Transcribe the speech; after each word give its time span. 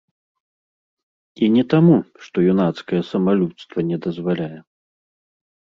І 1.43 1.51
не 1.57 1.63
таму, 1.73 1.97
што 2.29 2.37
юнацкае 2.55 3.01
самалюбства 3.11 3.79
не 3.93 3.97
дазваляе. 4.09 4.53